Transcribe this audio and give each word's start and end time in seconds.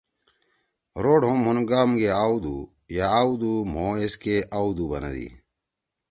روڈ 1.03 1.21
ہُم 1.27 1.37
مُھون 1.43 1.57
گام 1.69 1.89
گے 1.99 2.09
آؤ 2.23 2.35
دُو، 2.43 2.55
یأ 2.95 3.05
آؤدُو 3.19 3.53
مھو 3.73 3.85
ایس 3.99 4.13
کے 4.23 4.35
آؤدُو 4.57 4.83
بندی۔ 4.91 5.27